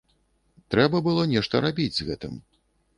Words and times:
Трэба 0.75 1.03
было 1.09 1.27
нешта 1.37 1.63
рабіць 1.69 1.91
з 2.03 2.13
гэтым. 2.13 2.45